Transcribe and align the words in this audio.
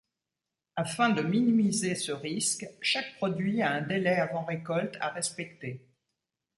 Afin 0.77 1.09
de 1.11 1.21
minimiser 1.21 1.93
ce 1.93 2.11
risque, 2.11 2.65
chaque 2.81 3.17
produit 3.17 3.61
a 3.61 3.69
un 3.69 3.81
délai 3.81 4.15
avant 4.15 4.43
récolte 4.45 4.97
à 4.99 5.09
respecter. 5.09 5.85